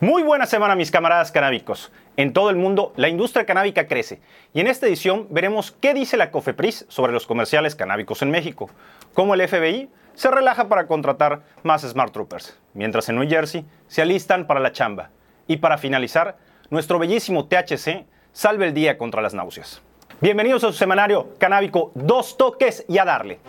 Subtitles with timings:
[0.00, 1.90] Muy buena semana mis camaradas canábicos.
[2.16, 4.20] En todo el mundo la industria canábica crece
[4.54, 8.70] y en esta edición veremos qué dice la COFEPRIS sobre los comerciales canábicos en México,
[9.12, 14.02] cómo el FBI se relaja para contratar más Smart Troopers, mientras en New Jersey se
[14.02, 15.10] alistan para la chamba.
[15.48, 16.36] Y para finalizar,
[16.70, 19.82] nuestro bellísimo THC salve el día contra las náuseas.
[20.20, 23.40] Bienvenidos a su semanario canábico Dos Toques y a darle.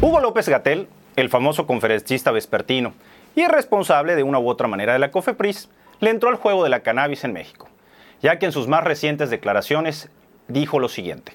[0.00, 0.86] Hugo López Gatel,
[1.16, 2.92] el famoso conferencista vespertino
[3.34, 5.68] y responsable de una u otra manera de la COFEPRIS,
[5.98, 7.68] le entró al juego de la cannabis en México,
[8.22, 10.08] ya que en sus más recientes declaraciones
[10.46, 11.32] dijo lo siguiente.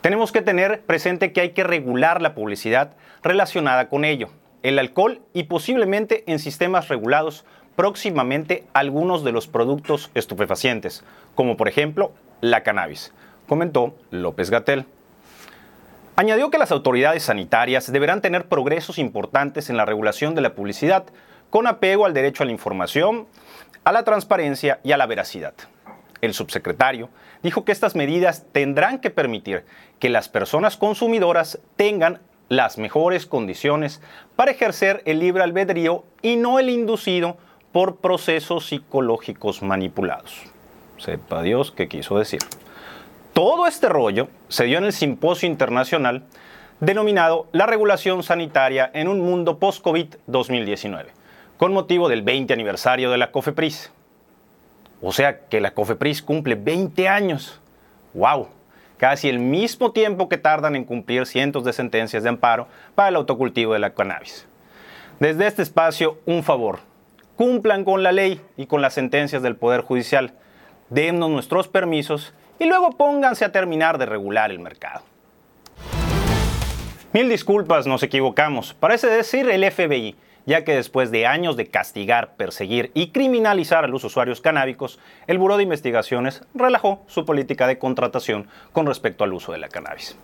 [0.00, 4.30] Tenemos que tener presente que hay que regular la publicidad relacionada con ello,
[4.64, 7.44] el alcohol y posiblemente en sistemas regulados
[7.76, 11.04] próximamente algunos de los productos estupefacientes,
[11.36, 12.10] como por ejemplo
[12.40, 13.12] la cannabis,
[13.46, 14.86] comentó López Gatel.
[16.20, 21.04] Añadió que las autoridades sanitarias deberán tener progresos importantes en la regulación de la publicidad,
[21.48, 23.26] con apego al derecho a la información,
[23.84, 25.54] a la transparencia y a la veracidad.
[26.20, 27.08] El subsecretario
[27.42, 29.64] dijo que estas medidas tendrán que permitir
[29.98, 34.02] que las personas consumidoras tengan las mejores condiciones
[34.36, 37.38] para ejercer el libre albedrío y no el inducido
[37.72, 40.42] por procesos psicológicos manipulados.
[40.98, 42.40] Sepa Dios qué quiso decir.
[43.40, 46.24] Todo este rollo se dio en el simposio internacional
[46.78, 51.08] denominado La regulación sanitaria en un mundo post-COVID 2019,
[51.56, 53.92] con motivo del 20 aniversario de la COFEPRIS.
[55.00, 57.58] O sea que la COFEPRIS cumple 20 años.
[58.12, 58.48] ¡Wow!
[58.98, 63.16] Casi el mismo tiempo que tardan en cumplir cientos de sentencias de amparo para el
[63.16, 64.46] autocultivo de la cannabis.
[65.18, 66.80] Desde este espacio, un favor.
[67.36, 70.34] Cumplan con la ley y con las sentencias del Poder Judicial.
[70.90, 75.02] Dennos nuestros permisos y luego pónganse a terminar de regular el mercado.
[77.12, 78.74] Mil disculpas, nos equivocamos.
[78.74, 80.14] Parece decir el FBI,
[80.46, 85.38] ya que después de años de castigar, perseguir y criminalizar a los usuarios canábicos, el
[85.38, 90.16] Buró de Investigaciones relajó su política de contratación con respecto al uso de la cannabis.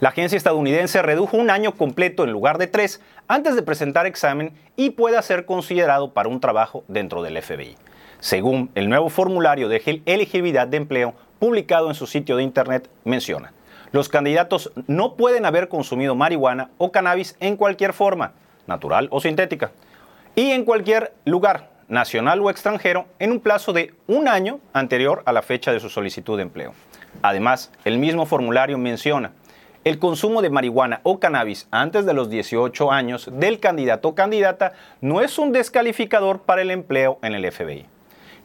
[0.00, 4.54] La agencia estadounidense redujo un año completo en lugar de tres antes de presentar examen
[4.76, 7.76] y pueda ser considerado para un trabajo dentro del FBI.
[8.20, 13.52] Según el nuevo formulario de elegibilidad de empleo publicado en su sitio de internet, menciona,
[13.92, 18.32] los candidatos no pueden haber consumido marihuana o cannabis en cualquier forma,
[18.66, 19.72] natural o sintética,
[20.34, 25.32] y en cualquier lugar, nacional o extranjero, en un plazo de un año anterior a
[25.32, 26.74] la fecha de su solicitud de empleo.
[27.22, 29.32] Además, el mismo formulario menciona,
[29.84, 34.74] el consumo de marihuana o cannabis antes de los 18 años del candidato o candidata
[35.00, 37.86] no es un descalificador para el empleo en el FBI.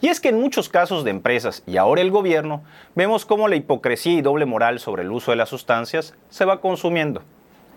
[0.03, 2.61] Y es que en muchos casos de empresas y ahora el gobierno
[2.93, 6.59] vemos cómo la hipocresía y doble moral sobre el uso de las sustancias se va
[6.59, 7.21] consumiendo.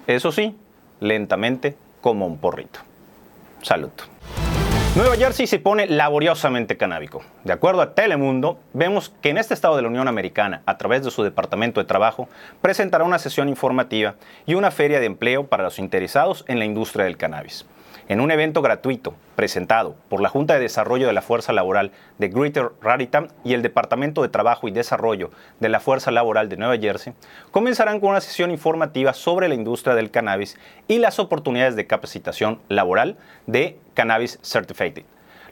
[0.09, 0.57] Eso sí,
[0.99, 2.81] lentamente como un porrito.
[3.63, 3.93] Salud.
[4.97, 7.23] Nueva Jersey se pone laboriosamente canábico.
[7.45, 11.05] De acuerdo a Telemundo, vemos que en este estado de la Unión Americana, a través
[11.05, 12.29] de su Departamento de Trabajo,
[12.61, 14.17] presentará una sesión informativa
[14.47, 17.67] y una feria de empleo para los interesados en la industria del cannabis
[18.09, 22.29] en un evento gratuito presentado por la Junta de Desarrollo de la Fuerza Laboral de
[22.29, 25.31] Greater Raritan y el Departamento de Trabajo y Desarrollo
[25.61, 27.15] de la Fuerza Laboral de Nueva Jersey,
[27.51, 30.59] comenzarán con una sesión informativa sobre la industria del cannabis
[30.89, 35.05] y las oportunidades de capacitación laboral de Cannabis Certified.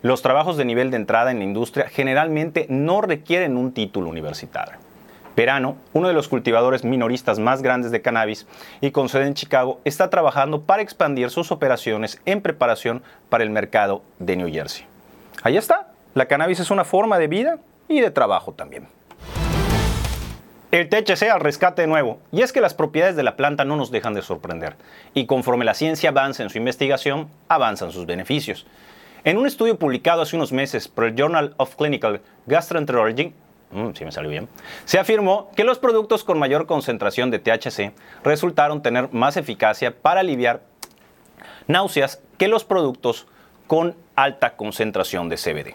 [0.03, 4.84] Los trabajos de nivel de entrada en la industria generalmente no requieren un título universitario.
[5.37, 8.47] Verano, uno de los cultivadores minoristas más grandes de cannabis
[8.81, 13.51] y con sede en Chicago, está trabajando para expandir sus operaciones en preparación para el
[13.51, 14.87] mercado de New Jersey.
[15.43, 17.59] Ahí está, la cannabis es una forma de vida
[17.89, 18.87] y de trabajo también.
[20.71, 23.77] El THC al rescate de nuevo, y es que las propiedades de la planta no
[23.77, 24.75] nos dejan de sorprender,
[25.15, 28.67] y conforme la ciencia avanza en su investigación, avanzan sus beneficios.
[29.23, 33.33] En un estudio publicado hace unos meses por el Journal of Clinical Gastroenterology,
[33.75, 33.91] Mm,
[34.85, 37.93] se afirmó que los productos con mayor concentración de THC
[38.23, 40.63] resultaron tener más eficacia para aliviar
[41.67, 43.27] náuseas que los productos
[43.67, 45.75] con alta concentración de CBD.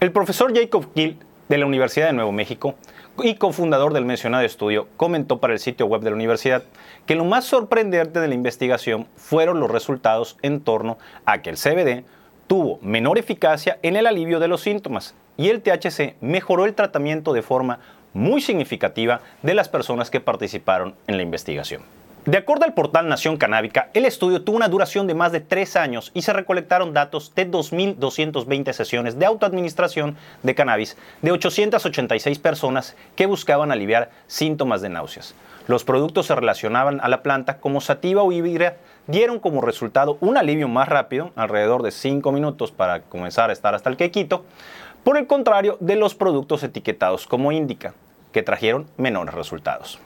[0.00, 2.74] El profesor Jacob Gill de la Universidad de Nuevo México
[3.22, 6.64] y cofundador del mencionado estudio comentó para el sitio web de la universidad
[7.06, 11.56] que lo más sorprendente de la investigación fueron los resultados en torno a que el
[11.56, 12.04] CBD
[12.46, 17.32] tuvo menor eficacia en el alivio de los síntomas y el THC mejoró el tratamiento
[17.32, 17.78] de forma
[18.14, 21.82] muy significativa de las personas que participaron en la investigación.
[22.24, 25.74] De acuerdo al portal Nación Canábica, el estudio tuvo una duración de más de tres
[25.74, 32.94] años y se recolectaron datos de 2.220 sesiones de autoadministración de cannabis de 886 personas
[33.16, 35.34] que buscaban aliviar síntomas de náuseas.
[35.66, 38.76] Los productos se relacionaban a la planta como sativa o híbrida
[39.06, 43.74] dieron como resultado un alivio más rápido, alrededor de 5 minutos para comenzar a estar
[43.74, 44.44] hasta el quequito,
[45.04, 47.94] por el contrario de los productos etiquetados como indica,
[48.32, 49.98] que trajeron menores resultados.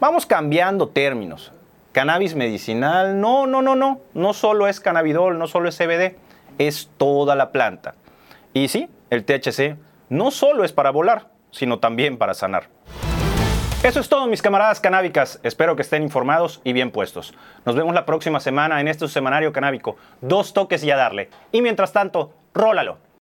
[0.00, 1.52] Vamos cambiando términos.
[1.92, 6.16] Cannabis medicinal, no, no, no, no, no solo es cannabidol, no solo es CBD,
[6.58, 7.94] es toda la planta.
[8.54, 9.76] Y sí, el THC
[10.08, 12.68] no solo es para volar, sino también para sanar.
[13.82, 15.40] Eso es todo, mis camaradas canábicas.
[15.42, 17.32] Espero que estén informados y bien puestos.
[17.64, 19.96] Nos vemos la próxima semana en este semanario canábico.
[20.20, 21.30] Dos toques y a darle.
[21.50, 22.98] Y mientras tanto, rólalo.